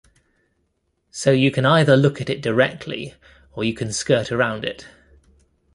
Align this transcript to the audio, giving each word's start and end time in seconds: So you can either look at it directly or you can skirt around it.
So 1.11 1.29
you 1.29 1.51
can 1.51 1.63
either 1.63 1.95
look 1.95 2.19
at 2.21 2.27
it 2.31 2.41
directly 2.41 3.13
or 3.53 3.63
you 3.63 3.75
can 3.75 3.93
skirt 3.93 4.31
around 4.31 4.65
it. 4.65 4.87